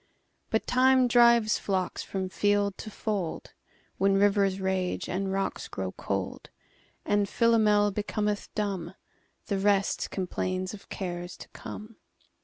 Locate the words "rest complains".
9.59-10.73